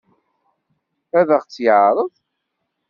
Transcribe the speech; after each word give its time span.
Ad 1.19 1.29
ɣ-tt-yeɛṛeḍ? 1.39 2.11